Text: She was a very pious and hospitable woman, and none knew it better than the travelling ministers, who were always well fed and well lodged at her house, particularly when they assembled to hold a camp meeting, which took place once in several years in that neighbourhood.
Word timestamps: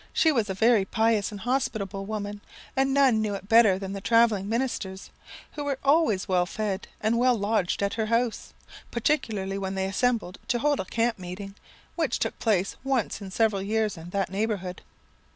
She 0.13 0.31
was 0.31 0.49
a 0.49 0.55
very 0.55 0.83
pious 0.83 1.31
and 1.31 1.41
hospitable 1.41 2.07
woman, 2.07 2.41
and 2.75 2.91
none 2.91 3.21
knew 3.21 3.35
it 3.35 3.47
better 3.47 3.77
than 3.77 3.93
the 3.93 4.01
travelling 4.01 4.49
ministers, 4.49 5.11
who 5.51 5.63
were 5.63 5.77
always 5.83 6.27
well 6.27 6.47
fed 6.47 6.87
and 7.01 7.19
well 7.19 7.35
lodged 7.35 7.83
at 7.83 7.93
her 7.93 8.07
house, 8.07 8.51
particularly 8.89 9.59
when 9.59 9.75
they 9.75 9.85
assembled 9.85 10.39
to 10.47 10.57
hold 10.57 10.79
a 10.79 10.85
camp 10.85 11.19
meeting, 11.19 11.53
which 11.95 12.17
took 12.17 12.39
place 12.39 12.77
once 12.83 13.21
in 13.21 13.29
several 13.29 13.61
years 13.61 13.95
in 13.95 14.09
that 14.09 14.31
neighbourhood. 14.31 14.81